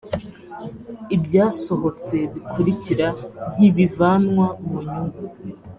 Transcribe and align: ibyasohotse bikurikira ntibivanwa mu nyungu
ibyasohotse 1.15 2.15
bikurikira 2.33 3.07
ntibivanwa 3.55 4.45
mu 4.65 4.77
nyungu 4.87 5.19